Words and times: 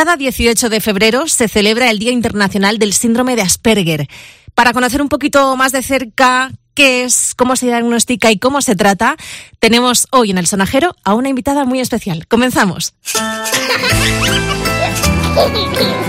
Cada 0.00 0.16
18 0.16 0.70
de 0.70 0.80
febrero 0.80 1.28
se 1.28 1.46
celebra 1.46 1.90
el 1.90 1.98
Día 1.98 2.10
Internacional 2.10 2.78
del 2.78 2.94
Síndrome 2.94 3.36
de 3.36 3.42
Asperger. 3.42 4.08
Para 4.54 4.72
conocer 4.72 5.02
un 5.02 5.10
poquito 5.10 5.54
más 5.56 5.72
de 5.72 5.82
cerca 5.82 6.50
qué 6.72 7.04
es, 7.04 7.34
cómo 7.34 7.54
se 7.54 7.66
diagnostica 7.66 8.30
y 8.30 8.38
cómo 8.38 8.62
se 8.62 8.76
trata, 8.76 9.16
tenemos 9.58 10.08
hoy 10.10 10.30
en 10.30 10.38
el 10.38 10.46
sonajero 10.46 10.96
a 11.04 11.12
una 11.12 11.28
invitada 11.28 11.66
muy 11.66 11.80
especial. 11.80 12.26
Comenzamos. 12.28 12.94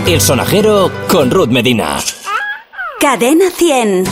El 0.08 0.22
sonajero 0.22 0.90
con 1.10 1.30
Ruth 1.30 1.50
Medina. 1.50 2.00
Cadena 3.02 3.52
100. 3.52 4.06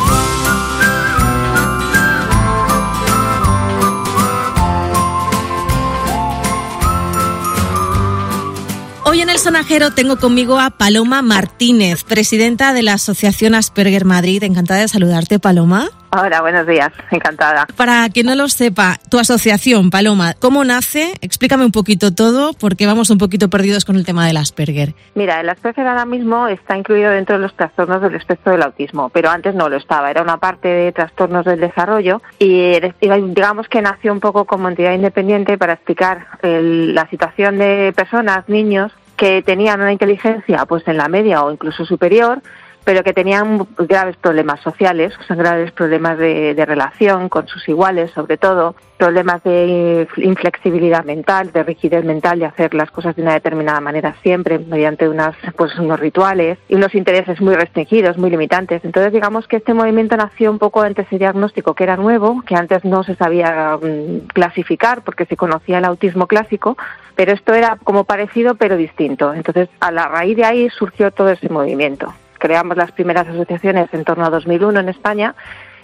Sonajero 9.39 9.91
tengo 9.91 10.17
conmigo 10.17 10.59
a 10.59 10.69
Paloma 10.69 11.21
Martínez, 11.21 12.03
presidenta 12.03 12.73
de 12.73 12.83
la 12.83 12.93
Asociación 12.93 13.55
Asperger 13.55 14.03
Madrid. 14.03 14.43
Encantada 14.43 14.81
de 14.81 14.89
saludarte, 14.89 15.39
Paloma. 15.39 15.87
Hola, 16.11 16.41
buenos 16.41 16.67
días, 16.67 16.91
encantada. 17.11 17.65
Para 17.77 18.09
quien 18.09 18.25
no 18.25 18.35
lo 18.35 18.49
sepa, 18.49 18.97
tu 19.09 19.17
asociación, 19.19 19.91
Paloma, 19.91 20.33
¿cómo 20.33 20.65
nace? 20.65 21.13
Explícame 21.21 21.63
un 21.63 21.71
poquito 21.71 22.13
todo, 22.13 22.53
porque 22.53 22.85
vamos 22.85 23.11
un 23.11 23.17
poquito 23.19 23.49
perdidos 23.49 23.85
con 23.85 23.95
el 23.95 24.05
tema 24.05 24.27
del 24.27 24.37
Asperger. 24.37 24.93
Mira, 25.15 25.39
el 25.39 25.47
Asperger 25.49 25.87
ahora 25.87 26.05
mismo 26.05 26.47
está 26.47 26.75
incluido 26.75 27.11
dentro 27.11 27.37
de 27.37 27.43
los 27.43 27.55
trastornos 27.55 28.01
del 28.01 28.15
espectro 28.15 28.51
del 28.51 28.63
autismo, 28.63 29.09
pero 29.09 29.29
antes 29.29 29.55
no 29.55 29.69
lo 29.69 29.77
estaba, 29.77 30.09
era 30.11 30.21
una 30.21 30.37
parte 30.37 30.67
de 30.67 30.91
trastornos 30.91 31.45
del 31.45 31.59
desarrollo 31.59 32.21
y 32.39 32.73
digamos 32.99 33.67
que 33.69 33.81
nació 33.81 34.11
un 34.11 34.19
poco 34.19 34.45
como 34.45 34.67
entidad 34.67 34.93
independiente 34.93 35.57
para 35.57 35.73
explicar 35.73 36.27
la 36.41 37.07
situación 37.09 37.59
de 37.59 37.93
personas, 37.95 38.49
niños, 38.49 38.91
que 39.19 39.41
tenían 39.41 39.81
una 39.81 39.91
inteligencia 39.91 40.65
pues 40.65 40.87
en 40.87 40.95
la 40.95 41.09
media 41.09 41.43
o 41.43 41.51
incluso 41.51 41.85
superior, 41.85 42.41
pero 42.89 43.03
que 43.03 43.13
tenían 43.13 43.67
graves 43.77 44.17
problemas 44.17 44.61
sociales, 44.61 45.13
son 45.27 45.37
graves 45.37 45.71
problemas 45.73 46.17
de, 46.17 46.55
relación 46.65 47.29
con 47.29 47.47
sus 47.47 47.69
iguales, 47.69 48.09
sobre 48.09 48.37
todo, 48.37 48.73
problemas 48.97 49.43
de 49.43 50.07
inflexibilidad 50.17 51.05
mental, 51.05 51.51
de 51.51 51.61
rigidez 51.61 52.03
mental, 52.03 52.39
de 52.39 52.45
hacer 52.47 52.73
las 52.73 52.89
cosas 52.89 53.15
de 53.15 53.21
una 53.21 53.33
determinada 53.33 53.79
manera 53.79 54.15
siempre, 54.23 54.57
mediante 54.57 55.07
unas, 55.07 55.35
pues, 55.55 55.77
unos 55.77 55.99
rituales 55.99 56.57
y 56.67 56.73
unos 56.73 56.95
intereses 56.95 57.39
muy 57.41 57.53
restringidos, 57.53 58.17
muy 58.17 58.31
limitantes. 58.31 58.83
Entonces, 58.83 59.13
digamos 59.13 59.47
que 59.47 59.57
este 59.57 59.75
movimiento 59.75 60.17
nació 60.17 60.49
un 60.49 60.57
poco 60.57 60.81
ante 60.81 61.03
ese 61.03 61.19
diagnóstico 61.19 61.75
que 61.75 61.83
era 61.83 61.95
nuevo, 61.95 62.41
que 62.41 62.55
antes 62.55 62.83
no 62.85 63.03
se 63.03 63.13
sabía 63.13 63.77
mm, 63.79 64.29
clasificar 64.33 65.03
porque 65.03 65.27
se 65.27 65.37
conocía 65.37 65.77
el 65.77 65.85
autismo 65.85 66.25
clásico, 66.25 66.75
pero 67.15 67.33
esto 67.33 67.53
era 67.53 67.77
como 67.83 68.05
parecido 68.05 68.55
pero 68.55 68.77
distinto. 68.77 69.31
Entonces, 69.31 69.69
a 69.79 69.91
la 69.91 70.07
raíz 70.07 70.35
de 70.35 70.45
ahí 70.45 70.69
surgió 70.71 71.11
todo 71.11 71.29
ese 71.29 71.49
movimiento 71.49 72.11
creamos 72.39 72.77
las 72.77 72.91
primeras 72.91 73.27
asociaciones 73.27 73.93
en 73.93 74.03
torno 74.03 74.25
a 74.25 74.29
2001 74.29 74.79
en 74.79 74.89
España 74.89 75.35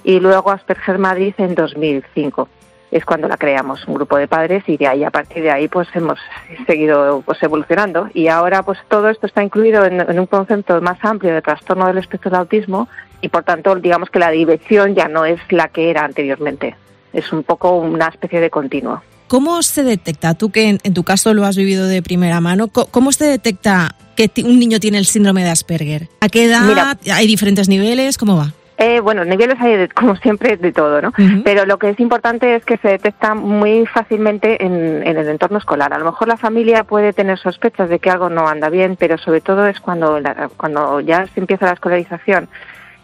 y 0.03 0.20
luego 0.20 0.52
Asperger 0.52 0.97
Madrid 0.97 1.34
en 1.38 1.53
2005 1.53 2.50
es 2.92 3.03
cuando 3.03 3.28
la 3.28 3.36
creamos, 3.36 3.86
un 3.88 3.95
grupo 3.95 4.16
de 4.17 4.28
padres 4.28 4.64
y 4.67 4.78
de 4.78 4.88
ahí 4.88 5.03
a 5.03 5.09
partir 5.09 5.44
de 5.44 5.52
ahí 5.52 5.67
pues 5.67 5.88
hemos 5.95 6.17
seguido 6.66 7.22
pues 7.25 7.42
evolucionando. 7.44 8.08
Y 8.14 8.30
ahora 8.30 8.64
pues 8.64 8.80
todo 8.88 9.09
esto 9.09 9.28
está 9.28 9.44
incluido 9.44 9.84
en, 9.86 10.17
un 10.17 10.28
concepto 10.28 10.80
más 10.81 11.03
amplio 11.03 11.34
de 11.34 11.42
trastorno 11.42 11.88
del 11.88 11.97
espectro 11.97 12.31
del 12.31 12.39
autismo 12.39 12.88
y 13.19 13.30
por 13.30 13.44
tanto 13.44 13.75
digamos 13.75 14.09
que 14.09 14.19
la 14.19 14.31
dirección 14.31 14.95
ya 14.95 15.09
no 15.09 15.25
es 15.25 15.42
la 15.50 15.67
que 15.67 15.90
era 15.90 16.06
anteriormente, 16.06 16.75
es 17.12 17.34
un 17.34 17.44
poco 17.44 17.78
una 17.78 18.08
especie 18.08 18.40
de 18.40 18.50
continuo. 18.50 19.02
¿Cómo 19.28 19.62
se 19.64 19.84
detecta, 19.84 20.36
tú 20.36 20.52
que 20.52 20.78
en, 20.81 20.94
tu 20.94 21.04
caso 21.04 21.34
lo 21.34 21.45
has 21.45 21.58
vivido 21.58 21.88
de 21.88 22.02
primera 22.04 22.42
mano, 22.42 22.68
cómo 22.68 23.12
se 23.12 23.26
detecta 23.26 23.95
que 24.16 24.30
un 24.44 24.59
niño 24.59 24.80
tiene 24.80 24.98
el 24.98 25.06
síndrome 25.06 25.44
de 25.44 25.50
Asperger? 25.50 26.09
¿A 26.22 26.30
qué 26.30 26.45
edad? 26.45 26.98
¿Hay 27.12 27.28
diferentes 27.28 27.68
niveles? 27.68 28.18
¿Cómo 28.18 28.38
va? 28.38 28.53
Eh, 28.78 29.00
bueno, 29.00 29.23
niveles 29.23 29.56
hay, 29.62 29.88
como 29.90 30.18
siempre, 30.18 30.58
de 30.58 30.73
todo, 30.73 31.02
¿no? 31.02 31.14
Pero 31.46 31.66
lo 31.66 31.80
que 31.80 31.90
es 31.90 32.00
importante 32.00 32.56
es 32.56 32.66
que 32.66 32.78
se 32.78 32.90
detecta 32.90 33.34
muy 33.34 33.85
fácilmente 33.85 34.64
en, 34.64 35.02
en, 35.08 35.18
el 35.18 35.30
entorno 35.30 35.58
escolar. 35.58 35.94
A 35.94 35.97
lo 35.97 36.06
mejor 36.06 36.28
la 36.28 36.35
familia 36.35 36.84
puede 36.84 37.14
tener 37.14 37.40
sospechas 37.40 37.90
de 37.90 38.00
que 38.00 38.09
algo 38.09 38.30
no 38.30 38.47
anda 38.47 38.69
bien, 38.69 38.97
pero 38.97 39.18
sobre 39.18 39.40
todo 39.40 39.66
es 39.66 39.80
cuando, 39.80 40.19
cuando 40.58 41.00
ya 41.00 41.25
se 41.28 41.40
empieza 41.40 41.68
la 41.68 41.74
escolarización 41.74 42.50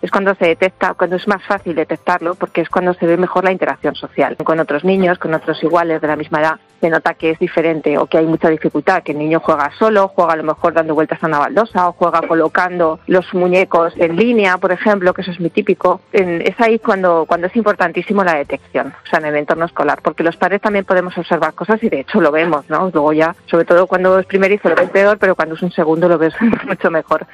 es 0.01 0.09
cuando 0.09 0.33
se 0.35 0.47
detecta, 0.47 0.93
cuando 0.95 1.15
es 1.15 1.27
más 1.27 1.43
fácil 1.43 1.75
detectarlo, 1.75 2.35
porque 2.35 2.61
es 2.61 2.69
cuando 2.69 2.93
se 2.93 3.05
ve 3.05 3.17
mejor 3.17 3.43
la 3.43 3.51
interacción 3.51 3.95
social 3.95 4.35
con 4.43 4.59
otros 4.59 4.83
niños, 4.83 5.19
con 5.19 5.33
otros 5.33 5.61
iguales 5.63 6.01
de 6.01 6.07
la 6.07 6.15
misma 6.15 6.41
edad. 6.41 6.59
Se 6.79 6.89
nota 6.89 7.13
que 7.13 7.29
es 7.29 7.37
diferente 7.37 7.99
o 7.99 8.07
que 8.07 8.17
hay 8.17 8.25
mucha 8.25 8.49
dificultad, 8.49 9.03
que 9.03 9.11
el 9.11 9.19
niño 9.19 9.39
juega 9.39 9.71
solo, 9.77 10.07
juega 10.07 10.33
a 10.33 10.35
lo 10.35 10.43
mejor 10.43 10.73
dando 10.73 10.95
vueltas 10.95 11.23
a 11.23 11.27
una 11.27 11.37
baldosa 11.37 11.87
o 11.87 11.93
juega 11.93 12.21
colocando 12.27 12.99
los 13.05 13.31
muñecos 13.35 13.93
en 13.97 14.15
línea, 14.15 14.57
por 14.57 14.71
ejemplo, 14.71 15.13
que 15.13 15.21
eso 15.21 15.29
es 15.29 15.39
muy 15.39 15.51
típico. 15.51 16.01
Es 16.11 16.59
ahí 16.59 16.79
cuando, 16.79 17.25
cuando 17.27 17.47
es 17.47 17.55
importantísimo 17.55 18.23
la 18.23 18.33
detección, 18.33 18.93
o 19.05 19.07
sea, 19.07 19.19
en 19.19 19.25
el 19.25 19.35
entorno 19.35 19.65
escolar, 19.65 19.99
porque 20.01 20.23
los 20.23 20.37
padres 20.37 20.61
también 20.61 20.85
podemos 20.85 21.15
observar 21.15 21.53
cosas 21.53 21.83
y 21.83 21.89
de 21.89 21.99
hecho 21.99 22.19
lo 22.19 22.31
vemos, 22.31 22.67
¿no? 22.67 22.89
Luego 22.91 23.13
ya, 23.13 23.35
sobre 23.45 23.65
todo 23.65 23.85
cuando 23.85 24.17
es 24.17 24.25
primerizo 24.25 24.69
lo 24.69 24.75
ves 24.75 24.89
peor, 24.89 25.19
pero 25.19 25.35
cuando 25.35 25.53
es 25.53 25.61
un 25.61 25.71
segundo 25.71 26.09
lo 26.09 26.17
ves 26.17 26.33
mucho 26.65 26.89
mejor. 26.89 27.27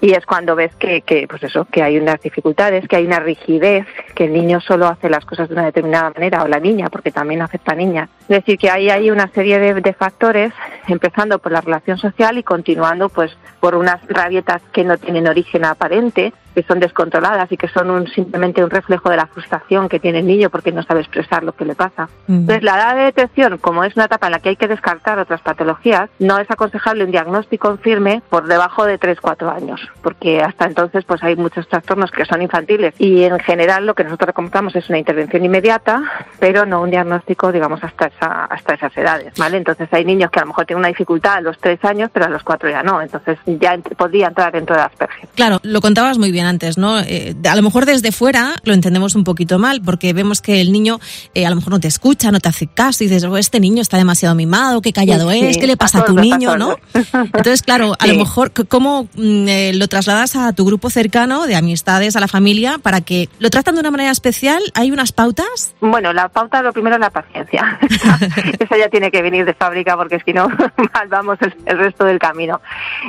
Y 0.00 0.12
es 0.12 0.24
cuando 0.24 0.54
ves 0.54 0.74
que, 0.76 1.02
que 1.02 1.26
pues 1.26 1.42
eso, 1.42 1.64
que 1.64 1.82
hay 1.82 2.03
unas 2.04 2.20
dificultades, 2.20 2.86
que 2.86 2.96
hay 2.96 3.06
una 3.06 3.20
rigidez, 3.20 3.86
que 4.14 4.24
el 4.24 4.32
niño 4.32 4.60
solo 4.60 4.86
hace 4.86 5.10
las 5.10 5.24
cosas 5.24 5.48
de 5.48 5.54
una 5.54 5.64
determinada 5.64 6.10
manera, 6.10 6.42
o 6.42 6.48
la 6.48 6.60
niña, 6.60 6.88
porque 6.88 7.10
también 7.10 7.42
afecta 7.42 7.72
a 7.72 7.74
niña. 7.74 8.08
Es 8.28 8.36
decir, 8.36 8.58
que 8.58 8.70
ahí 8.70 8.88
hay 8.88 9.10
una 9.10 9.28
serie 9.28 9.58
de, 9.58 9.74
de 9.74 9.92
factores, 9.92 10.52
empezando 10.88 11.38
por 11.38 11.52
la 11.52 11.60
relación 11.60 11.98
social 11.98 12.38
y 12.38 12.42
continuando 12.42 13.08
pues 13.08 13.36
por 13.60 13.74
unas 13.74 14.00
rabietas 14.08 14.62
que 14.72 14.84
no 14.84 14.96
tienen 14.96 15.26
origen 15.26 15.64
aparente, 15.64 16.32
que 16.54 16.62
son 16.62 16.80
descontroladas 16.80 17.50
y 17.50 17.56
que 17.56 17.68
son 17.68 17.90
un, 17.90 18.06
simplemente 18.06 18.62
un 18.62 18.70
reflejo 18.70 19.10
de 19.10 19.16
la 19.16 19.26
frustración 19.26 19.88
que 19.88 19.98
tiene 19.98 20.20
el 20.20 20.26
niño 20.26 20.50
porque 20.50 20.72
no 20.72 20.82
sabe 20.82 21.00
expresar 21.00 21.42
lo 21.42 21.52
que 21.52 21.64
le 21.64 21.74
pasa. 21.74 22.08
Entonces, 22.28 22.62
la 22.62 22.76
edad 22.76 22.96
de 22.96 23.02
detección, 23.02 23.58
como 23.58 23.84
es 23.84 23.96
una 23.96 24.04
etapa 24.04 24.26
en 24.26 24.32
la 24.32 24.38
que 24.38 24.50
hay 24.50 24.56
que 24.56 24.68
descartar 24.68 25.18
otras 25.18 25.40
patologías, 25.40 26.08
no 26.18 26.38
es 26.38 26.50
aconsejable 26.50 27.04
un 27.04 27.10
diagnóstico 27.10 27.76
firme 27.78 28.22
por 28.30 28.46
debajo 28.46 28.86
de 28.86 28.98
3-4 28.98 29.54
años, 29.54 29.80
porque 30.02 30.42
hasta 30.42 30.66
entonces 30.66 31.04
pues 31.04 31.22
hay 31.22 31.36
muchos 31.36 31.68
trastornos 31.68 32.10
que 32.10 32.24
son 32.24 32.42
infantiles 32.42 32.94
y 32.98 33.24
en 33.24 33.38
general 33.40 33.86
lo 33.86 33.94
que 33.94 34.04
nosotros 34.04 34.28
recomendamos 34.28 34.76
es 34.76 34.88
una 34.88 34.98
intervención 34.98 35.44
inmediata, 35.44 36.02
pero 36.38 36.66
no 36.66 36.82
un 36.82 36.90
diagnóstico, 36.90 37.50
digamos, 37.50 37.82
hasta 37.82 38.10
esa, 38.16 38.44
hasta 38.44 38.74
esas 38.74 38.96
edades, 38.96 39.32
¿vale? 39.36 39.56
Entonces 39.56 39.88
hay 39.92 40.04
niños 40.04 40.30
que 40.30 40.40
a 40.40 40.42
lo 40.42 40.48
mejor 40.48 40.66
tienen 40.66 40.80
una 40.80 40.88
dificultad 40.88 41.34
a 41.34 41.40
los 41.40 41.58
3 41.58 41.84
años, 41.84 42.10
pero 42.12 42.26
a 42.26 42.28
los 42.28 42.42
4 42.42 42.70
ya 42.70 42.82
no, 42.82 43.00
entonces 43.00 43.38
ya 43.46 43.76
podría 43.96 44.28
entrar 44.28 44.52
dentro 44.52 44.76
de 44.76 44.82
Asperger. 44.82 45.28
Claro, 45.34 45.60
lo 45.62 45.80
contabas 45.80 46.18
muy 46.18 46.30
bien 46.30 46.46
antes, 46.46 46.78
¿no? 46.78 47.00
Eh, 47.00 47.34
a 47.48 47.56
lo 47.56 47.62
mejor 47.62 47.86
desde 47.86 48.12
fuera 48.12 48.54
lo 48.64 48.74
entendemos 48.74 49.14
un 49.14 49.24
poquito 49.24 49.58
mal, 49.58 49.82
porque 49.82 50.12
vemos 50.12 50.40
que 50.40 50.60
el 50.60 50.72
niño 50.72 51.00
eh, 51.34 51.46
a 51.46 51.50
lo 51.50 51.56
mejor 51.56 51.72
no 51.72 51.80
te 51.80 51.88
escucha, 51.88 52.30
no 52.30 52.40
te 52.40 52.48
hace 52.48 52.66
caso, 52.66 53.04
y 53.04 53.08
dices, 53.08 53.24
oh, 53.24 53.36
este 53.36 53.60
niño 53.60 53.82
está 53.82 53.96
demasiado 53.96 54.34
mimado, 54.34 54.80
qué 54.82 54.92
callado 54.92 55.30
es, 55.30 55.58
qué 55.58 55.66
le 55.66 55.76
pasa 55.76 56.00
a 56.00 56.04
tu 56.04 56.14
niño, 56.14 56.56
¿no? 56.56 56.76
Entonces, 57.12 57.62
claro, 57.62 57.94
a 57.98 58.06
lo 58.06 58.14
mejor, 58.14 58.52
¿cómo 58.68 59.08
mm, 59.14 59.48
eh, 59.48 59.72
lo 59.74 59.88
trasladas 59.88 60.36
a 60.36 60.52
tu 60.52 60.64
grupo 60.64 60.90
cercano 60.90 61.46
de 61.46 61.56
amistades, 61.56 62.16
a 62.16 62.20
la 62.20 62.28
familia, 62.28 62.78
para 62.78 63.00
que 63.00 63.28
lo 63.38 63.50
tratan 63.50 63.74
de 63.74 63.80
una 63.80 63.90
manera 63.90 64.10
especial? 64.10 64.62
¿Hay 64.74 64.90
unas 64.90 65.12
pautas? 65.12 65.74
Bueno, 65.80 66.12
la 66.12 66.28
pauta, 66.28 66.62
lo 66.62 66.72
primero 66.72 66.96
es 66.96 67.00
la 67.00 67.10
paciencia. 67.10 67.78
Esa 68.58 68.76
ya 68.76 68.88
tiene 68.88 69.10
que 69.10 69.22
venir 69.22 69.44
de 69.44 69.54
fábrica, 69.54 69.96
porque 69.96 70.18
que 70.24 70.34
no, 70.34 70.48
mal 70.94 71.08
vamos 71.08 71.38
el, 71.40 71.78
resto 71.78 72.04
del 72.04 72.18
camino. 72.18 72.60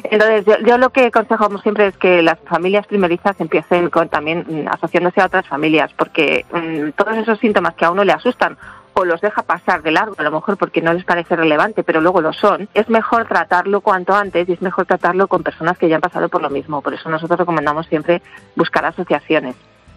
Entonces, 0.04 0.46
yo, 0.66 0.78
lo 0.78 0.90
que 0.90 1.06
aconsejamos 1.06 1.62
siempre 1.62 1.88
es 1.88 1.98
que 1.98 2.22
las 2.22 2.40
familias 2.40 2.88
primerizas 2.88 3.40
empiecen 3.40 3.90
con, 3.90 4.10
también 4.10 4.68
asociándose 4.72 5.22
a 5.22 5.26
otras 5.26 5.48
familias, 5.48 5.92
porque 5.94 6.46
mm, 6.52 6.92
todos 6.92 7.18
esos 7.18 7.40
síntomas 7.40 7.76
que 7.76 7.86
a 7.86 7.92
uno 7.92 8.04
le 8.04 8.14
asustan 8.14 8.58
o 8.98 9.04
los 9.04 9.20
deja 9.20 9.44
pasar 9.44 9.82
de 9.82 9.92
largo, 9.92 10.16
a 10.18 10.24
lo 10.24 10.32
mejor 10.32 10.58
porque 10.58 10.82
no 10.82 10.94
les 10.94 11.04
parece 11.04 11.36
relevante, 11.36 11.84
pero 11.84 12.00
luego 12.00 12.22
lo 12.22 12.32
son, 12.32 12.70
es 12.74 12.88
mejor 12.90 13.28
tratarlo 13.28 13.82
cuanto 13.82 14.16
antes 14.16 14.48
y 14.48 14.54
es 14.54 14.62
mejor 14.62 14.86
tratarlo 14.86 15.28
con 15.28 15.44
personas 15.44 15.78
que 15.78 15.90
ya 15.90 15.96
han 15.96 16.02
pasado 16.02 16.30
por 16.30 16.42
lo 16.42 16.50
mismo. 16.50 16.82
Por 16.82 16.94
eso 16.94 17.10
nosotros 17.10 17.40
recomendamos 17.40 17.88
siempre 17.88 18.22
buscar 18.56 18.86
asociaciones 18.86 19.56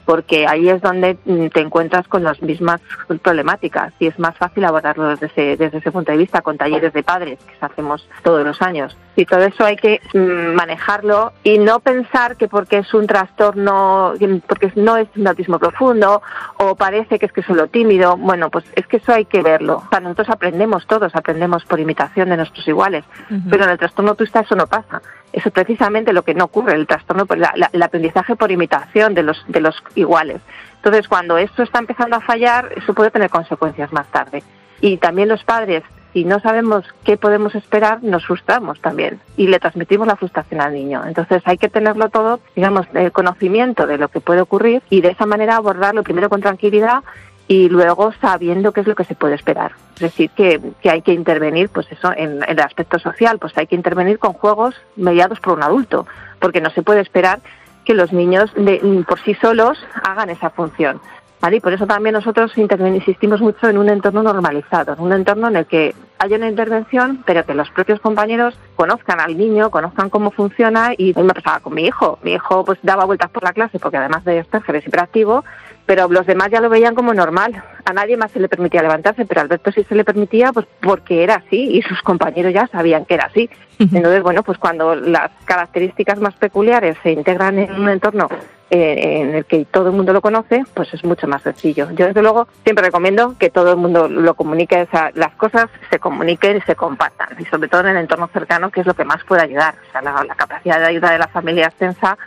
porque 0.08 0.46
ahí 0.46 0.70
es 0.70 0.80
donde 0.80 1.18
mm, 1.26 1.48
te 1.48 1.60
encuentras 1.60 2.08
con 2.08 2.24
las 2.24 2.40
mismas 2.40 2.80
problemáticas 3.22 3.92
y 3.98 4.06
es 4.06 4.18
más 4.18 4.34
fácil 4.38 4.64
abordarlo 4.64 5.10
desde 5.10 5.26
ese, 5.26 5.56
desde 5.58 5.76
ese 5.76 5.92
punto 5.92 6.12
de 6.12 6.16
vista 6.16 6.40
con 6.40 6.56
talleres 6.56 6.94
de 6.94 7.02
padres 7.02 7.38
que 7.40 7.66
hacemos 7.66 8.08
todos 8.22 8.42
los 8.42 8.62
años. 8.62 8.96
Y 9.16 9.26
todo 9.26 9.42
eso 9.42 9.66
hay 9.66 9.76
que 9.76 10.00
mm, 10.14 10.54
manejarlo 10.54 11.34
y 11.44 11.58
no 11.58 11.80
pensar 11.80 12.38
que 12.38 12.48
porque 12.48 12.78
es 12.78 12.94
un 12.94 13.06
trastorno, 13.06 14.14
porque 14.46 14.72
no 14.76 14.96
es 14.96 15.08
un 15.14 15.26
autismo 15.26 15.58
profundo 15.58 16.22
o 16.56 16.74
parece 16.74 17.18
que 17.18 17.26
es 17.26 17.32
que 17.32 17.42
es 17.42 17.46
solo 17.46 17.66
tímido, 17.66 18.16
bueno, 18.16 18.48
pues 18.48 18.64
es 18.76 18.86
que 18.86 18.96
eso 18.96 19.12
hay 19.12 19.26
que 19.26 19.42
verlo. 19.42 19.82
O 19.94 20.00
nosotros 20.00 20.30
aprendemos 20.30 20.86
todos, 20.86 21.14
aprendemos 21.14 21.66
por 21.66 21.80
imitación 21.80 22.30
de 22.30 22.38
nuestros 22.38 22.66
iguales, 22.66 23.04
pero 23.50 23.64
en 23.64 23.70
el 23.70 23.78
trastorno 23.78 24.12
autista 24.12 24.40
eso 24.40 24.56
no 24.56 24.66
pasa. 24.66 25.02
Eso 25.32 25.48
es 25.48 25.52
precisamente 25.52 26.12
lo 26.12 26.22
que 26.22 26.34
no 26.34 26.44
ocurre, 26.44 26.74
el 26.74 26.86
trastorno, 26.86 27.26
el 27.72 27.82
aprendizaje 27.82 28.36
por 28.36 28.50
imitación 28.50 29.14
de 29.14 29.22
los, 29.22 29.44
de 29.48 29.60
los 29.60 29.82
iguales. 29.94 30.40
Entonces, 30.76 31.08
cuando 31.08 31.38
esto 31.38 31.62
está 31.62 31.78
empezando 31.80 32.16
a 32.16 32.20
fallar, 32.20 32.72
eso 32.76 32.94
puede 32.94 33.10
tener 33.10 33.28
consecuencias 33.28 33.92
más 33.92 34.06
tarde. 34.08 34.42
Y 34.80 34.96
también 34.98 35.28
los 35.28 35.44
padres, 35.44 35.82
si 36.12 36.24
no 36.24 36.40
sabemos 36.40 36.84
qué 37.04 37.16
podemos 37.16 37.54
esperar, 37.54 38.02
nos 38.02 38.26
frustramos 38.26 38.80
también 38.80 39.20
y 39.36 39.48
le 39.48 39.58
transmitimos 39.58 40.06
la 40.06 40.16
frustración 40.16 40.60
al 40.60 40.72
niño. 40.72 41.02
Entonces 41.06 41.42
hay 41.44 41.58
que 41.58 41.68
tenerlo 41.68 42.08
todo, 42.08 42.40
digamos, 42.54 42.86
el 42.94 43.12
conocimiento 43.12 43.86
de 43.86 43.98
lo 43.98 44.08
que 44.08 44.20
puede 44.20 44.40
ocurrir 44.40 44.82
y 44.88 45.00
de 45.00 45.10
esa 45.10 45.26
manera 45.26 45.56
abordarlo 45.56 46.02
primero 46.02 46.28
con 46.28 46.40
tranquilidad 46.40 47.02
y 47.48 47.70
luego 47.70 48.12
sabiendo 48.20 48.72
qué 48.72 48.82
es 48.82 48.86
lo 48.86 48.94
que 48.94 49.04
se 49.04 49.14
puede 49.14 49.34
esperar. 49.34 49.72
Es 49.96 50.02
decir, 50.02 50.30
que, 50.30 50.60
que 50.82 50.90
hay 50.90 51.02
que 51.02 51.14
intervenir, 51.14 51.70
pues 51.70 51.90
eso, 51.90 52.12
en, 52.14 52.44
el 52.46 52.60
aspecto 52.60 52.98
social, 52.98 53.38
pues 53.38 53.56
hay 53.56 53.66
que 53.66 53.74
intervenir 53.74 54.18
con 54.18 54.34
juegos 54.34 54.76
mediados 54.96 55.40
por 55.40 55.54
un 55.54 55.62
adulto, 55.62 56.06
porque 56.38 56.60
no 56.60 56.70
se 56.70 56.82
puede 56.82 57.00
esperar 57.00 57.40
que 57.84 57.94
los 57.94 58.12
niños 58.12 58.52
de, 58.54 59.04
por 59.08 59.18
sí 59.20 59.34
solos 59.34 59.78
hagan 60.04 60.28
esa 60.28 60.50
función. 60.50 61.00
¿Vale? 61.40 61.56
Y 61.56 61.60
por 61.60 61.72
eso 61.72 61.86
también 61.86 62.14
nosotros 62.14 62.52
insistimos 62.58 63.40
mucho 63.40 63.68
en 63.68 63.78
un 63.78 63.88
entorno 63.88 64.24
normalizado, 64.24 64.94
en 64.94 65.00
un 65.00 65.12
entorno 65.12 65.46
en 65.46 65.56
el 65.56 65.66
que 65.66 65.94
haya 66.18 66.36
una 66.36 66.48
intervención, 66.48 67.22
pero 67.24 67.46
que 67.46 67.54
los 67.54 67.70
propios 67.70 68.00
compañeros 68.00 68.58
conozcan 68.74 69.20
al 69.20 69.38
niño, 69.38 69.70
conozcan 69.70 70.10
cómo 70.10 70.32
funciona 70.32 70.94
y 70.98 71.14
me 71.14 71.34
pasaba 71.34 71.60
con 71.60 71.74
mi 71.74 71.84
hijo. 71.84 72.18
Mi 72.22 72.32
hijo 72.32 72.64
pues 72.64 72.80
daba 72.82 73.04
vueltas 73.04 73.30
por 73.30 73.44
la 73.44 73.52
clase 73.52 73.78
porque 73.78 73.98
además 73.98 74.24
de 74.24 74.38
estar 74.40 74.62
es 74.74 74.84
pero 75.88 76.06
los 76.06 76.26
demás 76.26 76.50
ya 76.50 76.60
lo 76.60 76.68
veían 76.68 76.94
como 76.94 77.14
normal. 77.14 77.64
A 77.86 77.94
nadie 77.94 78.18
más 78.18 78.30
se 78.30 78.40
le 78.40 78.48
permitía 78.50 78.82
levantarse, 78.82 79.24
pero 79.24 79.40
a 79.40 79.44
Alberto 79.44 79.72
sí 79.72 79.86
se 79.88 79.94
le 79.94 80.04
permitía 80.04 80.52
pues 80.52 80.66
porque 80.82 81.22
era 81.22 81.36
así 81.36 81.78
y 81.78 81.80
sus 81.80 82.02
compañeros 82.02 82.52
ya 82.52 82.66
sabían 82.66 83.06
que 83.06 83.14
era 83.14 83.24
así. 83.24 83.48
Entonces, 83.78 84.22
bueno, 84.22 84.42
pues 84.42 84.58
cuando 84.58 84.94
las 84.94 85.30
características 85.46 86.20
más 86.20 86.34
peculiares 86.34 86.98
se 87.02 87.12
integran 87.12 87.58
en 87.58 87.72
un 87.72 87.88
entorno 87.88 88.28
eh, 88.68 89.22
en 89.22 89.34
el 89.34 89.46
que 89.46 89.64
todo 89.64 89.88
el 89.88 89.94
mundo 89.94 90.12
lo 90.12 90.20
conoce, 90.20 90.62
pues 90.74 90.92
es 90.92 91.02
mucho 91.04 91.26
más 91.26 91.40
sencillo. 91.40 91.88
Yo, 91.92 92.08
desde 92.08 92.20
luego, 92.20 92.48
siempre 92.64 92.84
recomiendo 92.84 93.36
que 93.38 93.48
todo 93.48 93.70
el 93.70 93.78
mundo 93.78 94.08
lo 94.08 94.34
comunique, 94.34 94.82
o 94.82 94.90
sea, 94.90 95.10
las 95.14 95.32
cosas 95.36 95.70
se 95.88 95.98
comuniquen 95.98 96.58
y 96.58 96.60
se 96.60 96.76
compartan, 96.76 97.28
y 97.38 97.46
sobre 97.46 97.68
todo 97.68 97.80
en 97.80 97.96
el 97.96 97.96
entorno 97.96 98.28
cercano, 98.30 98.70
que 98.70 98.82
es 98.82 98.86
lo 98.86 98.92
que 98.92 99.04
más 99.06 99.24
puede 99.24 99.40
ayudar. 99.40 99.74
O 99.88 99.92
sea, 99.92 100.02
la, 100.02 100.22
la 100.22 100.34
capacidad 100.34 100.80
de 100.80 100.86
ayuda 100.86 101.12
de 101.12 101.18
la 101.18 101.28
familia 101.28 101.68
extensa 101.68 102.18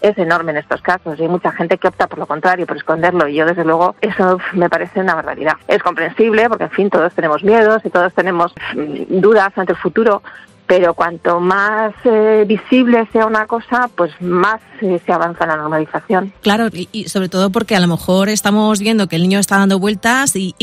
es 0.00 0.16
enorme 0.18 0.52
en 0.52 0.58
estos 0.58 0.80
casos 0.82 1.18
y 1.18 1.22
hay 1.22 1.28
mucha 1.28 1.52
gente 1.52 1.78
que 1.78 1.88
opta 1.88 2.06
por 2.06 2.18
lo 2.18 2.26
contrario, 2.26 2.66
por 2.66 2.76
esconderlo 2.76 3.28
y 3.28 3.34
yo 3.34 3.46
desde 3.46 3.64
luego 3.64 3.94
eso 4.00 4.38
me 4.52 4.68
parece 4.68 5.00
una 5.00 5.14
barbaridad. 5.14 5.54
Es 5.68 5.82
comprensible 5.82 6.48
porque 6.48 6.64
en 6.64 6.70
fin 6.70 6.90
todos 6.90 7.12
tenemos 7.14 7.42
miedos 7.42 7.82
y 7.84 7.90
todos 7.90 8.12
tenemos 8.14 8.54
mm, 8.74 9.20
dudas 9.20 9.56
ante 9.56 9.72
el 9.72 9.78
futuro, 9.78 10.22
pero 10.70 10.94
cuanto 10.94 11.40
más 11.40 11.92
eh, 12.04 12.44
visible 12.46 13.04
sea 13.12 13.26
una 13.26 13.48
cosa, 13.48 13.90
pues 13.96 14.12
más 14.20 14.60
eh, 14.80 15.00
se 15.04 15.12
avanza 15.12 15.44
la 15.44 15.56
normalización. 15.56 16.32
Claro, 16.42 16.68
y, 16.72 17.08
sobre 17.08 17.28
todo 17.28 17.50
porque 17.50 17.74
a 17.74 17.80
lo 17.80 17.88
mejor 17.88 18.28
estamos 18.28 18.78
viendo 18.78 19.08
que 19.08 19.16
el 19.16 19.22
niño 19.22 19.40
está 19.40 19.58
dando 19.58 19.80
vueltas 19.80 20.36
y, 20.36 20.54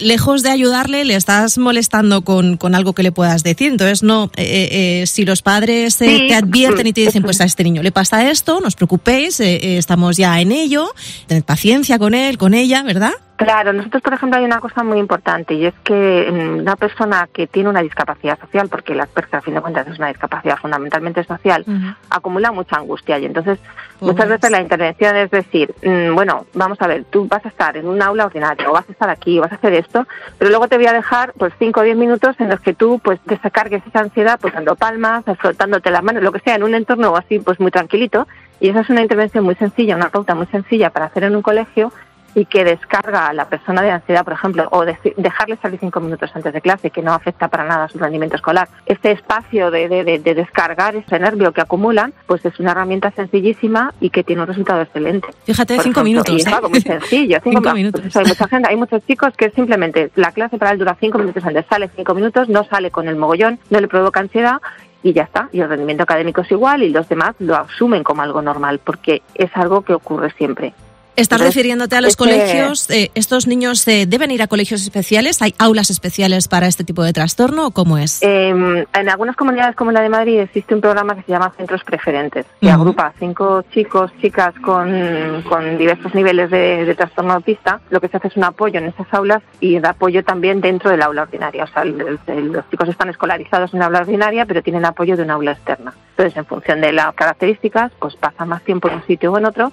lejos 0.00 0.42
de 0.42 0.50
ayudarle 0.50 1.04
le 1.04 1.14
estás 1.14 1.58
molestando 1.58 2.22
con, 2.22 2.56
con, 2.56 2.74
algo 2.74 2.92
que 2.92 3.04
le 3.04 3.12
puedas 3.12 3.44
decir. 3.44 3.70
Entonces, 3.70 4.02
no, 4.02 4.32
eh, 4.36 5.04
si 5.06 5.24
los 5.24 5.42
padres 5.42 5.96
te 5.96 6.34
advierten 6.34 6.88
y 6.88 6.92
te 6.92 7.02
dicen, 7.02 7.22
pues 7.22 7.40
a 7.40 7.44
este 7.44 7.62
niño 7.62 7.84
le 7.84 7.92
pasa 7.92 8.28
esto, 8.28 8.60
no 8.60 8.66
os 8.66 8.74
preocupéis, 8.74 9.38
estamos 9.38 10.16
ya 10.16 10.40
en 10.40 10.50
ello, 10.50 10.88
tened 11.28 11.44
paciencia 11.44 12.00
con 12.00 12.14
él, 12.14 12.36
con 12.36 12.54
ella, 12.54 12.82
¿verdad? 12.82 13.12
Claro, 13.36 13.72
nosotros, 13.72 14.02
por 14.02 14.12
ejemplo, 14.12 14.38
hay 14.38 14.44
una 14.44 14.60
cosa 14.60 14.84
muy 14.84 14.98
importante 14.98 15.54
y 15.54 15.66
es 15.66 15.74
que 15.82 16.28
mm, 16.30 16.60
una 16.60 16.76
persona 16.76 17.28
que 17.32 17.46
tiene 17.46 17.68
una 17.68 17.82
discapacidad 17.82 18.38
social, 18.38 18.68
porque 18.68 18.94
la 18.94 19.04
Asperger, 19.04 19.36
a 19.36 19.40
fin 19.40 19.54
de 19.54 19.60
cuentas, 19.60 19.88
es 19.88 19.98
una 19.98 20.08
discapacidad 20.08 20.58
fundamentalmente 20.58 21.24
social, 21.24 21.64
acumula 22.10 22.52
mucha 22.52 22.76
angustia 22.76 23.18
y 23.18 23.24
entonces 23.24 23.58
muchas 24.00 24.28
veces 24.28 24.50
la 24.50 24.60
intervención 24.60 25.16
es 25.16 25.30
decir, 25.30 25.74
mm, 25.82 26.14
bueno, 26.14 26.46
vamos 26.54 26.80
a 26.82 26.86
ver, 26.86 27.04
tú 27.04 27.26
vas 27.26 27.44
a 27.44 27.48
estar 27.48 27.76
en 27.76 27.88
un 27.88 28.00
aula 28.02 28.26
ordinaria 28.26 28.68
o 28.68 28.72
vas 28.72 28.88
a 28.88 28.92
estar 28.92 29.10
aquí 29.10 29.38
o 29.38 29.42
vas 29.42 29.52
a 29.52 29.56
hacer 29.56 29.72
esto, 29.74 30.06
pero 30.38 30.50
luego 30.50 30.68
te 30.68 30.76
voy 30.76 30.86
a 30.86 30.92
dejar 30.92 31.32
pues 31.36 31.52
5 31.58 31.80
o 31.80 31.82
10 31.82 31.96
minutos 31.96 32.36
en 32.38 32.48
los 32.48 32.60
que 32.60 32.74
tú 32.74 33.00
pues 33.02 33.18
descargues 33.24 33.82
esa 33.86 34.00
ansiedad 34.00 34.38
pues 34.40 34.54
dando 34.54 34.76
palmas, 34.76 35.24
frotándote 35.38 35.90
las 35.90 36.02
manos, 36.02 36.22
lo 36.22 36.32
que 36.32 36.40
sea, 36.40 36.54
en 36.54 36.62
un 36.62 36.74
entorno 36.74 37.16
así 37.16 37.38
pues 37.38 37.58
muy 37.58 37.70
tranquilito. 37.70 38.28
Y 38.60 38.68
esa 38.68 38.80
es 38.80 38.90
una 38.90 39.02
intervención 39.02 39.42
muy 39.42 39.56
sencilla, 39.56 39.96
una 39.96 40.10
pauta 40.10 40.36
muy 40.36 40.46
sencilla 40.46 40.90
para 40.90 41.06
hacer 41.06 41.24
en 41.24 41.34
un 41.34 41.42
colegio 41.42 41.92
y 42.34 42.46
que 42.46 42.64
descarga 42.64 43.28
a 43.28 43.32
la 43.32 43.46
persona 43.46 43.82
de 43.82 43.90
ansiedad, 43.90 44.24
por 44.24 44.32
ejemplo, 44.32 44.68
o 44.70 44.84
dejarle 44.84 45.56
salir 45.60 45.78
cinco 45.80 46.00
minutos 46.00 46.30
antes 46.34 46.52
de 46.52 46.60
clase, 46.60 46.90
que 46.90 47.02
no 47.02 47.12
afecta 47.12 47.48
para 47.48 47.64
nada 47.64 47.84
a 47.84 47.88
su 47.88 47.98
rendimiento 47.98 48.36
escolar. 48.36 48.68
Este 48.86 49.12
espacio 49.12 49.70
de, 49.70 49.88
de, 49.88 50.34
descargar 50.34 50.96
ese 50.96 51.18
nervio 51.18 51.52
que 51.52 51.60
acumulan, 51.60 52.12
pues 52.26 52.44
es 52.44 52.58
una 52.58 52.72
herramienta 52.72 53.10
sencillísima 53.10 53.92
y 54.00 54.10
que 54.10 54.24
tiene 54.24 54.42
un 54.42 54.48
resultado 54.48 54.80
excelente. 54.80 55.28
Fíjate, 55.44 55.78
cinco 55.80 56.02
minutos. 56.02 56.34
es 56.34 56.46
¿eh? 56.46 56.54
algo 56.54 56.70
muy 56.70 56.80
sencillo. 56.82 57.38
Cinco, 57.42 57.72
minutos. 57.74 58.16
hay 58.16 58.26
mucha 58.26 58.48
gente, 58.48 58.68
hay 58.68 58.76
muchos 58.76 59.04
chicos 59.06 59.34
que 59.36 59.50
simplemente 59.50 60.10
la 60.14 60.32
clase 60.32 60.58
para 60.58 60.72
él 60.72 60.78
dura 60.78 60.96
cinco 60.98 61.18
minutos 61.18 61.44
antes, 61.44 61.66
sale 61.68 61.90
cinco 61.94 62.14
minutos, 62.14 62.48
no 62.48 62.64
sale 62.64 62.90
con 62.90 63.08
el 63.08 63.16
mogollón, 63.16 63.58
no 63.70 63.80
le 63.80 63.88
provoca 63.88 64.20
ansiedad 64.20 64.60
y 65.02 65.12
ya 65.12 65.24
está. 65.24 65.48
Y 65.52 65.60
el 65.60 65.68
rendimiento 65.68 66.04
académico 66.04 66.42
es 66.42 66.50
igual 66.50 66.82
y 66.82 66.90
los 66.90 67.08
demás 67.08 67.34
lo 67.38 67.56
asumen 67.56 68.02
como 68.04 68.22
algo 68.22 68.40
normal 68.40 68.80
porque 68.82 69.22
es 69.34 69.50
algo 69.54 69.82
que 69.82 69.94
ocurre 69.94 70.30
siempre. 70.36 70.72
Estás 71.14 71.40
refiriéndote 71.42 71.94
a 71.94 72.00
los 72.00 72.16
colegios. 72.16 72.88
Eh, 72.90 73.10
¿Estos 73.14 73.46
niños 73.46 73.86
eh, 73.86 74.06
deben 74.06 74.30
ir 74.30 74.40
a 74.40 74.46
colegios 74.46 74.82
especiales? 74.82 75.42
¿Hay 75.42 75.54
aulas 75.58 75.90
especiales 75.90 76.48
para 76.48 76.66
este 76.66 76.84
tipo 76.84 77.02
de 77.02 77.12
trastorno 77.12 77.66
o 77.66 77.70
cómo 77.70 77.98
es? 77.98 78.22
Em, 78.22 78.86
en 78.94 79.08
algunas 79.10 79.36
comunidades 79.36 79.76
como 79.76 79.92
la 79.92 80.00
de 80.00 80.08
Madrid 80.08 80.40
existe 80.40 80.74
un 80.74 80.80
programa 80.80 81.14
que 81.14 81.22
se 81.22 81.32
llama 81.32 81.52
Centros 81.56 81.84
Preferentes, 81.84 82.46
que 82.60 82.70
agrupa 82.70 83.08
a 83.08 83.12
cinco 83.18 83.62
chicos, 83.74 84.10
chicas 84.22 84.54
con, 84.60 85.42
con 85.42 85.76
diversos 85.76 86.14
niveles 86.14 86.50
de, 86.50 86.94
trastorno 86.96 87.34
autista. 87.34 87.80
Lo 87.90 88.00
que 88.00 88.08
se 88.08 88.16
hace 88.16 88.28
es 88.28 88.36
un 88.36 88.44
apoyo 88.44 88.78
en 88.78 88.86
esas 88.86 89.06
aulas 89.12 89.42
y 89.60 89.78
da 89.80 89.90
apoyo 89.90 90.24
también 90.24 90.62
dentro 90.62 90.90
del 90.90 91.02
aula 91.02 91.22
ordinaria. 91.22 91.64
O 91.64 91.66
sea, 91.66 91.84
los 91.84 92.70
chicos 92.70 92.88
están 92.88 93.10
escolarizados 93.10 93.74
en 93.74 93.80
la 93.80 93.86
aula 93.86 94.00
ordinaria, 94.00 94.46
pero 94.46 94.62
tienen 94.62 94.86
apoyo 94.86 95.16
de 95.16 95.24
una 95.24 95.34
aula 95.34 95.52
externa. 95.52 95.92
Entonces, 96.10 96.36
en 96.36 96.46
función 96.46 96.80
de 96.80 96.92
las 96.92 97.14
características, 97.14 97.92
pues 97.98 98.16
pasan 98.16 98.48
más 98.48 98.62
tiempo 98.62 98.88
en 98.88 98.94
un 98.94 99.06
sitio 99.06 99.32
o 99.32 99.38
en 99.38 99.44
otro 99.44 99.72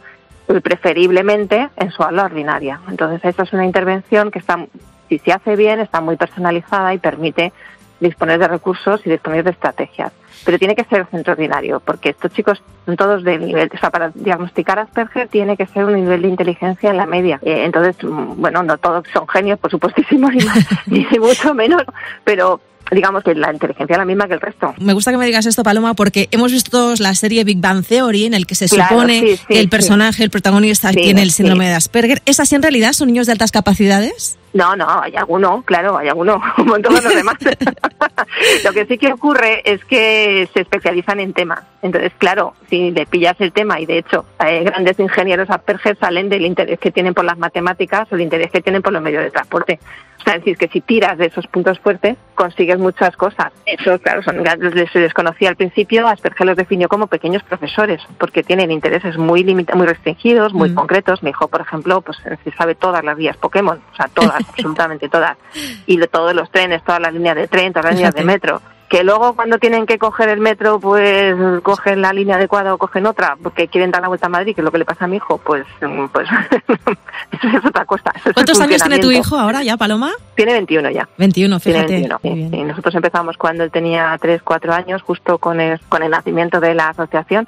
preferiblemente 0.62 1.70
en 1.76 1.92
su 1.92 2.04
aula 2.04 2.26
ordinaria. 2.26 2.80
Entonces, 2.90 3.24
esa 3.24 3.44
es 3.44 3.54
una 3.54 3.66
intervención 3.66 4.32
que 4.32 4.40
está, 4.40 4.66
si 5.08 5.20
se 5.20 5.32
hace 5.32 5.56
bien, 5.56 5.80
está 5.80 6.02
muy 6.02 6.18
personalizada 6.18 6.94
y 6.94 6.98
permite 6.98 7.54
disponer 8.00 8.40
de 8.40 8.48
recursos 8.48 9.02
y 9.06 9.10
disponer 9.10 9.44
de 9.44 9.52
estrategias. 9.52 10.12
Pero 10.46 10.58
tiene 10.58 10.76
que 10.76 10.86
ser 10.86 11.06
centro 11.08 11.34
ordinario, 11.34 11.82
porque 11.82 12.10
estos 12.10 12.32
chicos 12.32 12.64
son 12.86 12.96
todos 12.96 13.24
de 13.24 13.38
nivel, 13.38 13.70
o 13.74 13.78
sea, 13.78 13.90
para 13.90 14.10
diagnosticar 14.10 14.80
Asperger 14.80 15.28
tiene 15.28 15.58
que 15.58 15.68
ser 15.68 15.84
un 15.84 15.96
nivel 15.96 16.22
de 16.22 16.30
inteligencia 16.30 16.90
en 16.90 16.98
la 16.98 17.06
media. 17.06 17.40
Eh, 17.42 17.66
entonces, 17.66 17.98
mm, 18.02 18.42
bueno, 18.42 18.64
no 18.64 18.78
todos 18.78 19.06
son 19.14 19.28
genios, 19.28 19.60
por 19.60 19.70
supuestísimo, 19.70 20.30
ni, 20.88 21.06
ni 21.06 21.20
mucho 21.20 21.54
menos, 21.54 21.84
pero 22.24 22.62
digamos 22.92 23.24
que 23.24 23.36
la 23.36 23.54
inteligencia 23.54 23.94
es 23.94 23.98
la 23.98 24.06
misma 24.06 24.28
que 24.28 24.34
el 24.34 24.42
resto. 24.42 24.74
Me 24.80 24.94
gusta 24.94 25.12
que 25.12 25.18
me 25.18 25.26
digas 25.26 25.46
esto, 25.46 25.64
Paloma, 25.64 25.94
porque 25.94 26.28
hemos 26.32 26.52
visto 26.52 26.72
todos 26.72 27.00
la 27.00 27.14
serie 27.16 27.44
Big 27.44 27.60
Bang 27.60 27.86
Theory, 27.86 28.26
en 28.26 28.34
el 28.34 28.46
que 28.46 28.56
se 28.56 28.68
supone 28.68 29.38
que 29.48 29.60
el 29.60 29.70
personaje, 29.70 30.24
el 30.24 30.30
protagonista, 30.30 30.92
tiene 30.92 31.22
el 31.22 31.32
síndrome 31.32 31.68
de 31.68 31.76
Asperger. 31.76 32.22
¿Es 32.26 32.40
así 32.40 32.56
en 32.56 32.62
realidad? 32.62 32.94
¿Son 32.94 33.08
niños 33.08 33.28
de 33.28 33.34
altas 33.34 33.52
capacidades? 33.52 34.38
No, 34.54 34.76
no, 34.76 34.88
hay 35.02 35.16
alguno, 35.16 35.62
claro, 35.64 35.98
hay 35.98 36.08
alguno, 36.08 36.42
como 36.56 36.80
todos 36.80 37.04
los 37.04 37.14
demás. 37.14 37.36
Lo 38.64 38.74
que 38.74 38.86
sí 38.86 38.98
que 38.98 39.14
ocurre 39.14 39.62
es 39.64 39.84
que 39.86 40.50
se 40.54 40.62
especializan 40.62 41.20
en 41.20 41.34
temas. 41.34 41.62
Entonces, 41.82 42.12
claro, 42.18 42.54
si 42.70 42.92
le 42.92 43.06
pillas 43.06 43.36
el 43.40 43.52
tema, 43.52 43.80
y 43.80 43.86
de 43.86 44.00
hecho, 44.00 44.26
eh, 44.44 44.64
grandes 44.64 45.00
ingenieros 45.00 45.50
Asperger 45.50 45.98
salen 46.00 46.30
del 46.30 46.46
interés 46.46 46.80
que 46.80 46.92
tienen 46.92 47.14
por 47.14 47.26
las 47.26 47.38
matemáticas 47.38 48.08
o 48.12 48.16
el 48.16 48.22
interés 48.22 48.52
que 48.52 48.62
tienen 48.62 48.82
por 48.82 48.92
los 48.92 49.02
medios 49.02 49.24
de 49.24 49.32
transporte. 49.32 49.80
O 50.20 50.24
sea, 50.24 50.36
es 50.36 50.42
decir, 50.42 50.58
que 50.58 50.68
si 50.68 50.82
tiras 50.82 51.18
de 51.18 51.28
esos 51.28 51.48
puntos 51.48 51.80
fuertes, 51.80 52.18
consigues 52.36 52.78
muchas 52.78 53.16
cosas. 53.16 53.52
Eso, 53.66 53.98
claro, 54.00 54.22
son, 54.22 54.44
se 54.92 55.00
les 55.00 55.14
conocía 55.14 55.50
al 55.50 55.56
principio, 55.56 56.08
Asperger 56.08 56.46
los 56.46 56.58
definió 56.58 56.90
como 56.90 57.08
pequeños 57.08 57.42
profesores, 57.44 58.02
porque 58.18 58.44
tienen 58.44 58.72
intereses 58.72 59.18
muy 59.18 59.44
muy 59.44 59.88
restringidos, 59.88 60.54
muy 60.54 60.70
mm. 60.70 60.76
concretos. 60.76 61.24
Me 61.24 61.30
dijo, 61.30 61.48
por 61.48 61.62
ejemplo, 61.62 62.02
pues 62.02 62.18
se 62.44 62.52
sabe 62.52 62.76
todas 62.76 63.04
las 63.04 63.18
vías 63.18 63.38
Pokémon, 63.38 63.80
o 63.92 63.96
sea, 63.96 64.08
todas, 64.14 64.36
absolutamente 64.50 65.10
todas. 65.10 65.38
Y 65.86 65.98
todos 66.08 66.34
los 66.34 66.52
trenes, 66.52 66.84
todas 66.84 67.02
las 67.02 67.14
líneas 67.14 67.36
de 67.36 67.48
tren, 67.48 67.72
todas 67.72 67.86
las 67.86 67.96
líneas 67.96 68.16
de 68.16 68.24
metro 68.24 68.62
que 68.90 69.04
luego 69.04 69.34
cuando 69.36 69.60
tienen 69.60 69.86
que 69.86 70.00
coger 70.00 70.30
el 70.30 70.40
metro, 70.40 70.80
pues 70.80 71.36
cogen 71.62 72.02
la 72.02 72.12
línea 72.12 72.36
adecuada 72.38 72.74
o 72.74 72.78
cogen 72.80 73.06
otra, 73.06 73.38
porque 73.42 73.68
quieren 73.68 73.92
dar 73.92 74.02
la 74.02 74.08
vuelta 74.08 74.26
a 74.26 74.30
Madrid, 74.30 74.56
que 74.56 74.62
es 74.62 74.66
lo 74.66 74.72
que 74.72 74.80
le 74.80 74.86
pasa 74.86 75.06
a 75.06 75.08
mi 75.08 75.18
hijo, 75.18 75.38
pues, 75.38 75.66
pues 76.12 76.28
eso 77.32 77.48
es 77.48 77.66
otra 77.66 77.86
cosa. 77.86 78.12
¿Cuántos 78.34 78.60
años 78.60 78.82
tiene 78.82 78.98
tu 78.98 79.12
hijo 79.12 79.38
ahora 79.38 79.62
ya, 79.62 79.78
Paloma? 79.78 80.12
Tiene 80.36 80.54
21 80.54 80.90
ya. 80.90 81.08
21, 81.18 81.60
fíjate. 81.60 82.10
Y 82.24 82.64
nosotros 82.64 82.96
empezamos 82.96 83.38
cuando 83.38 83.64
él 83.64 83.72
tenía 83.72 84.18
3, 84.20 84.42
4 84.42 84.74
años, 84.74 85.04
justo 85.04 85.38
con 85.38 85.62
el, 85.62 85.80
con 85.82 86.02
el 86.02 86.10
nacimiento 86.10 86.60
de 86.60 86.74
la 86.74 86.90
asociación. 86.90 87.48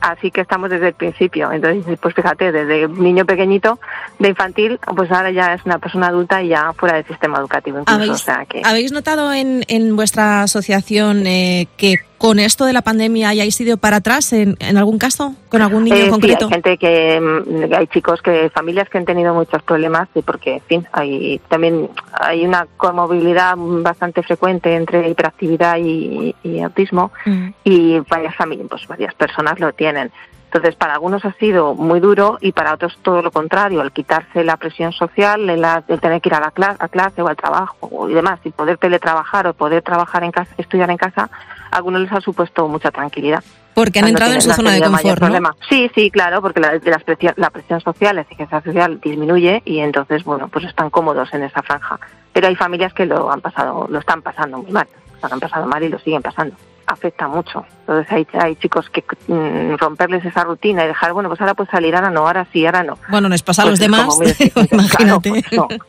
Así 0.00 0.30
que 0.30 0.40
estamos 0.40 0.70
desde 0.70 0.88
el 0.88 0.94
principio. 0.94 1.50
Entonces, 1.52 1.98
pues 2.00 2.14
fíjate, 2.14 2.52
desde 2.52 2.88
niño 2.88 3.24
pequeñito 3.24 3.78
de 4.18 4.28
infantil, 4.28 4.78
pues 4.96 5.10
ahora 5.10 5.30
ya 5.30 5.54
es 5.54 5.64
una 5.64 5.78
persona 5.78 6.08
adulta 6.08 6.42
y 6.42 6.48
ya 6.48 6.72
fuera 6.72 6.96
del 6.96 7.06
sistema 7.06 7.38
educativo 7.38 7.80
incluso. 7.80 8.32
¿Habéis, 8.32 8.66
¿habéis 8.66 8.92
notado 8.92 9.32
en, 9.32 9.64
en 9.68 9.96
vuestra 9.96 10.42
asociación 10.42 11.26
eh, 11.26 11.68
que 11.76 12.07
con 12.18 12.40
esto 12.40 12.64
de 12.64 12.72
la 12.72 12.82
pandemia 12.82 13.30
hayáis 13.30 13.60
ido 13.60 13.76
para 13.76 13.98
atrás 13.98 14.32
en, 14.32 14.56
algún 14.76 14.98
caso, 14.98 15.34
con 15.48 15.62
algún 15.62 15.84
niño 15.84 15.96
en 15.96 16.10
concreto. 16.10 16.48
Sí, 16.48 16.54
hay 16.54 16.62
gente 16.62 16.76
que, 16.76 17.20
mm, 17.20 17.74
hay 17.74 17.86
chicos 17.86 18.20
que, 18.20 18.50
familias 18.50 18.88
que 18.90 18.98
han 18.98 19.04
tenido 19.04 19.32
muchos 19.32 19.62
problemas, 19.62 20.08
porque, 20.24 20.54
en 20.54 20.62
fin, 20.62 20.88
hay 20.92 21.40
también 21.48 21.88
hay 22.12 22.44
una 22.44 22.66
comorbilidad 22.76 23.54
bastante 23.56 24.22
frecuente 24.22 24.74
entre 24.74 25.08
hiperactividad 25.08 25.78
y, 25.78 26.34
autismo 26.62 27.12
mm. 27.24 27.48
y 27.62 28.00
varias 28.00 28.34
familias, 28.34 28.66
pues 28.68 28.86
varias 28.88 29.14
personas 29.14 29.60
lo 29.60 29.72
tienen. 29.72 30.10
Entonces, 30.50 30.76
para 30.76 30.94
algunos 30.94 31.22
ha 31.26 31.32
sido 31.34 31.74
muy 31.74 32.00
duro 32.00 32.38
y 32.40 32.52
para 32.52 32.72
otros 32.72 32.98
todo 33.02 33.20
lo 33.20 33.30
contrario, 33.30 33.82
el 33.82 33.92
quitarse 33.92 34.44
la 34.44 34.56
presión 34.56 34.92
social, 34.92 35.48
el, 35.50 35.62
tener 36.00 36.22
que 36.22 36.30
ir 36.30 36.34
a 36.34 36.40
la 36.40 36.50
clase, 36.52 36.78
a 36.80 36.88
clase 36.88 37.20
o 37.20 37.28
al 37.28 37.36
trabajo 37.36 38.08
y 38.08 38.14
demás, 38.14 38.40
y 38.44 38.50
poder 38.50 38.78
teletrabajar 38.78 39.46
o 39.46 39.52
poder 39.52 39.82
trabajar 39.82 40.24
en 40.24 40.32
casa, 40.32 40.50
estudiar 40.56 40.90
en 40.90 40.96
casa, 40.96 41.28
a 41.70 41.76
algunos 41.76 42.02
les 42.02 42.12
ha 42.12 42.20
supuesto 42.20 42.68
mucha 42.68 42.90
tranquilidad. 42.90 43.42
Porque 43.74 44.00
han 44.00 44.08
entrado 44.08 44.32
en 44.32 44.40
su 44.40 44.50
zona 44.50 44.72
de 44.72 44.82
confort, 44.82 45.22
¿no? 45.22 45.56
Sí, 45.68 45.90
sí, 45.94 46.10
claro, 46.10 46.42
porque 46.42 46.60
la, 46.60 46.80
la, 46.82 46.98
presión, 46.98 47.34
la 47.36 47.50
presión 47.50 47.80
social, 47.80 48.16
la 48.16 48.22
exigencia 48.22 48.60
social 48.60 49.00
disminuye 49.00 49.62
y 49.64 49.78
entonces, 49.78 50.24
bueno, 50.24 50.48
pues 50.48 50.64
están 50.64 50.90
cómodos 50.90 51.32
en 51.32 51.44
esa 51.44 51.62
franja. 51.62 52.00
Pero 52.32 52.48
hay 52.48 52.56
familias 52.56 52.92
que 52.92 53.06
lo 53.06 53.30
han 53.30 53.40
pasado, 53.40 53.86
lo 53.88 53.98
están 53.98 54.22
pasando 54.22 54.58
muy 54.58 54.72
mal, 54.72 54.88
lo 55.22 55.32
han 55.32 55.40
pasado 55.40 55.66
mal 55.66 55.82
y 55.82 55.88
lo 55.88 55.98
siguen 56.00 56.22
pasando 56.22 56.56
afecta 56.88 57.28
mucho. 57.28 57.64
Entonces 57.80 58.12
hay, 58.12 58.26
hay 58.38 58.56
chicos 58.56 58.86
que 58.90 59.02
mm, 59.28 59.76
romperles 59.76 60.24
esa 60.24 60.44
rutina 60.44 60.84
y 60.84 60.88
dejar, 60.88 61.12
bueno, 61.12 61.28
pues 61.28 61.40
ahora 61.40 61.54
pues 61.54 61.68
salir, 61.70 61.94
ahora 61.94 62.10
no, 62.10 62.26
ahora 62.26 62.46
sí, 62.52 62.64
ahora 62.66 62.82
no. 62.82 62.98
Bueno, 63.08 63.28
nos 63.28 63.42
pasa 63.42 63.62
a 63.62 63.66
los 63.66 63.78
pues 63.78 63.80
demás, 63.80 64.18
imagínate. 64.72 65.30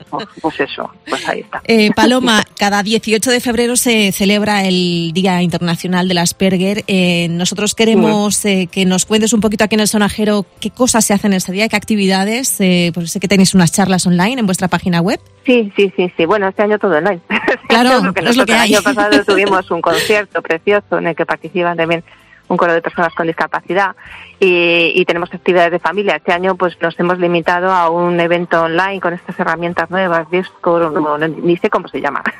Pues, 0.10 0.28
pues, 0.42 0.60
eso, 0.62 0.90
pues 1.10 1.28
ahí 1.28 1.42
está. 1.42 1.62
Eh, 1.66 1.92
Paloma, 1.94 2.44
cada 2.58 2.84
18 2.84 3.32
de 3.32 3.40
febrero 3.40 3.76
se 3.76 4.12
celebra 4.12 4.64
el 4.64 5.12
Día 5.14 5.42
Internacional 5.42 6.08
del 6.08 6.20
Asperger. 6.20 6.84
Eh, 6.88 7.28
nosotros 7.30 7.76
queremos 7.76 8.46
eh, 8.46 8.70
que 8.72 8.86
nos 8.86 9.06
cuentes 9.06 9.34
un 9.34 9.42
poquito 9.42 9.64
aquí 9.64 9.76
en 9.76 9.82
el 9.82 9.88
sonajero 9.88 10.46
qué 10.60 10.70
cosas 10.70 11.06
se 11.06 11.14
hacen 11.14 11.34
ese 11.34 11.52
día, 11.52 11.68
qué 11.68 11.76
actividades, 11.76 12.56
pues 12.94 13.12
sé 13.12 13.20
que 13.20 13.28
tenéis 13.28 13.54
unas 13.54 13.72
charlas 13.72 14.06
online 14.06 14.40
en 14.40 14.46
vuestra 14.46 14.68
página 14.68 15.02
web. 15.02 15.20
Sí, 15.50 15.74
sí, 15.76 15.92
sí, 15.96 16.14
sí. 16.16 16.26
Bueno, 16.28 16.48
este 16.48 16.62
año 16.62 16.78
todo 16.78 16.98
online. 16.98 17.22
Claro, 17.68 18.14
es 18.16 18.38
lo 18.38 18.46
que 18.46 18.54
hay. 18.54 18.72
El 18.72 18.78
año 18.78 18.84
pasado 18.84 19.24
tuvimos 19.24 19.70
un 19.72 19.82
concierto 19.82 20.42
precioso 20.42 20.98
en 20.98 21.08
el 21.08 21.16
que 21.16 21.26
participan 21.26 21.78
también 21.78 22.04
un 22.50 22.58
coro 22.58 22.74
de 22.74 22.82
personas 22.82 23.14
con 23.14 23.28
discapacidad 23.28 23.96
y, 24.40 25.06
tenemos 25.06 25.34
actividades 25.34 25.72
de 25.72 25.80
familia. 25.80 26.18
Este 26.18 26.34
año 26.34 26.56
pues 26.56 26.80
nos 26.82 27.00
hemos 27.00 27.18
limitado 27.18 27.72
a 27.72 27.90
un 27.90 28.20
evento 28.20 28.64
online 28.64 29.00
con 29.00 29.14
estas 29.14 29.40
herramientas 29.40 29.90
nuevas, 29.90 30.30
Discord, 30.30 30.94
no, 30.94 31.18
ni 31.18 31.58
sé 31.58 31.70
cómo 31.70 31.88
se 31.88 32.00
llama, 32.00 32.22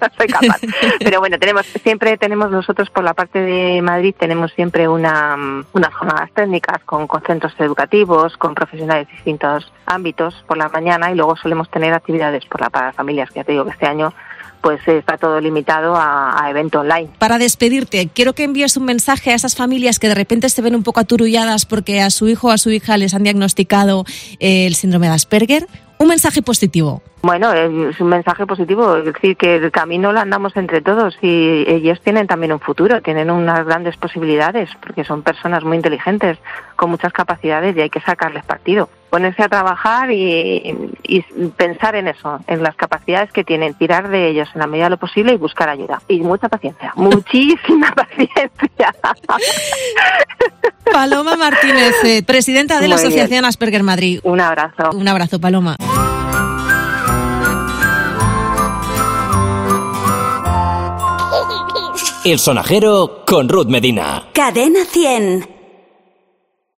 no 0.00 0.08
soy 0.16 0.26
capaz. 0.26 0.60
Pero 0.98 1.20
bueno, 1.20 1.38
tenemos 1.38 1.66
siempre 1.66 2.18
tenemos 2.18 2.50
nosotros 2.50 2.90
por 2.90 3.04
la 3.04 3.14
parte 3.14 3.40
de 3.40 3.80
Madrid 3.80 4.14
tenemos 4.18 4.52
siempre 4.52 4.88
una, 4.88 5.36
unas 5.72 5.94
jornadas 5.94 6.30
técnicas 6.32 6.82
con, 6.84 7.06
con 7.06 7.22
centros 7.22 7.54
educativos, 7.58 8.36
con 8.36 8.54
profesionales 8.54 9.06
de 9.08 9.14
distintos 9.14 9.72
ámbitos 9.86 10.44
por 10.46 10.56
la 10.56 10.68
mañana 10.68 11.10
y 11.10 11.14
luego 11.14 11.36
solemos 11.36 11.70
tener 11.70 11.92
actividades 11.92 12.44
por 12.46 12.60
la 12.60 12.70
para 12.70 12.92
familias, 12.92 13.30
que 13.30 13.36
ya 13.36 13.44
te 13.44 13.52
digo 13.52 13.64
que 13.64 13.70
este 13.70 13.86
año 13.86 14.12
pues 14.60 14.86
está 14.86 15.16
todo 15.16 15.40
limitado 15.40 15.94
a, 15.96 16.46
evento 16.50 16.80
online. 16.80 17.10
Para 17.18 17.38
despedirte, 17.38 18.08
quiero 18.12 18.34
que 18.34 18.44
envíes 18.44 18.76
un 18.76 18.84
mensaje 18.84 19.30
a 19.30 19.34
esas 19.34 19.54
familias 19.54 19.98
que 19.98 20.08
de 20.08 20.14
repente 20.14 20.48
se 20.48 20.62
ven 20.62 20.74
un 20.74 20.82
poco 20.82 21.00
aturulladas 21.00 21.66
porque 21.66 22.00
a 22.00 22.10
su 22.10 22.28
hijo 22.28 22.48
o 22.48 22.50
a 22.50 22.58
su 22.58 22.70
hija 22.70 22.96
les 22.96 23.14
han 23.14 23.22
diagnosticado 23.22 24.04
eh, 24.38 24.66
el 24.66 24.74
síndrome 24.74 25.08
de 25.08 25.14
Asperger. 25.14 25.66
Un 25.98 26.08
mensaje 26.08 26.40
positivo. 26.40 27.02
Bueno, 27.22 27.52
es 27.52 28.00
un 28.00 28.08
mensaje 28.08 28.46
positivo, 28.46 28.96
es 28.96 29.04
decir, 29.04 29.36
que 29.36 29.56
el 29.56 29.70
camino 29.70 30.12
lo 30.12 30.20
andamos 30.20 30.56
entre 30.56 30.80
todos 30.80 31.14
y 31.20 31.64
ellos 31.68 32.00
tienen 32.00 32.26
también 32.26 32.54
un 32.54 32.60
futuro, 32.60 33.02
tienen 33.02 33.30
unas 33.30 33.66
grandes 33.66 33.98
posibilidades, 33.98 34.70
porque 34.80 35.04
son 35.04 35.20
personas 35.20 35.62
muy 35.62 35.76
inteligentes, 35.76 36.38
con 36.80 36.88
muchas 36.88 37.12
capacidades 37.12 37.76
y 37.76 37.82
hay 37.82 37.90
que 37.90 38.00
sacarles 38.00 38.42
partido. 38.42 38.88
Ponerse 39.10 39.42
a 39.42 39.50
trabajar 39.50 40.10
y, 40.10 40.74
pensar 41.54 41.94
en 41.94 42.08
eso, 42.08 42.40
en 42.46 42.62
las 42.62 42.74
capacidades 42.74 43.30
que 43.32 43.44
tienen, 43.44 43.74
tirar 43.74 44.08
de 44.08 44.30
ellos 44.30 44.48
en 44.54 44.60
la 44.60 44.66
medida 44.66 44.84
de 44.84 44.90
lo 44.90 44.96
posible 44.96 45.34
y 45.34 45.36
buscar 45.36 45.68
ayuda. 45.68 46.00
Y 46.08 46.20
mucha 46.20 46.48
paciencia, 46.48 46.92
muchísima 46.96 47.92
paciencia. 47.92 48.94
Paloma 50.90 51.36
Martínez, 51.36 51.94
eh, 52.02 52.22
presidenta 52.22 52.80
de 52.80 52.88
la 52.88 52.94
Asociación 52.94 53.44
Asperger 53.44 53.82
Madrid. 53.82 54.20
Un 54.22 54.40
abrazo. 54.40 54.88
Un 54.94 55.06
abrazo, 55.06 55.38
Paloma. 55.38 55.76
El 62.24 62.38
sonajero 62.38 63.22
con 63.26 63.50
Ruth 63.50 63.66
Medina. 63.66 64.28
Cadena 64.32 64.86
100. 64.86 65.59